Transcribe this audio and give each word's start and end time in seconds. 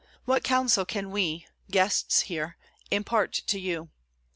What 0.25 0.43
counsel 0.43 0.83
can 0.83 1.11
we, 1.11 1.45
guests 1.69 2.21
here, 2.21 2.57
impart 2.89 3.33
to 3.45 3.59
you? 3.59 3.89